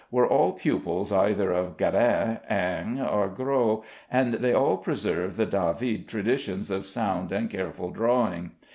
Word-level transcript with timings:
were 0.09 0.25
all 0.27 0.53
pupils 0.53 1.11
either 1.11 1.51
of 1.51 1.77
Guérin, 1.77 2.39
Ingres, 2.51 3.07
or 3.07 3.27
Gros, 3.29 3.83
and 4.09 4.33
they 4.33 4.51
all 4.51 4.77
preserved 4.77 5.35
the 5.37 5.45
David 5.45 6.07
traditions 6.07 6.71
of 6.71 6.87
sound 6.87 7.31
and 7.31 7.51
careful 7.51 7.91
drawing. 7.91 8.49